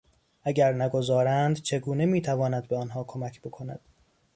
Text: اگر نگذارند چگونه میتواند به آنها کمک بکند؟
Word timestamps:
اگر 0.43 0.73
نگذارند 0.73 1.61
چگونه 1.61 2.05
میتواند 2.05 2.67
به 2.67 2.75
آنها 2.77 3.03
کمک 3.03 3.41
بکند؟ 3.41 3.79